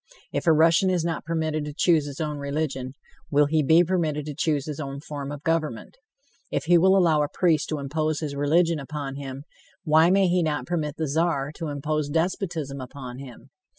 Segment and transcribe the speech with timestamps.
[0.33, 2.93] If a Russian is not permitted to choose his own religion,
[3.29, 5.97] will he be permitted to choose his own form of government?
[6.49, 9.43] If he will allow a priest to impose his religion upon him,
[9.83, 13.51] why may he not permit the Czar to impose despotism upon him?